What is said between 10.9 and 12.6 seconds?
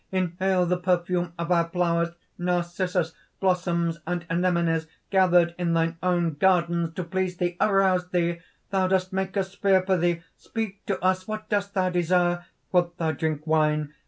us! What dost thou desire?